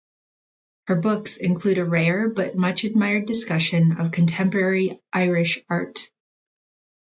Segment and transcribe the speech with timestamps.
[0.87, 6.09] Her books include a rare but much admired discussion of contemporary Irish art.